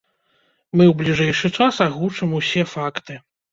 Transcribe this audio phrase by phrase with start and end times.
[0.75, 3.23] Мы ў бліжэйшы час агучым ўсе факты.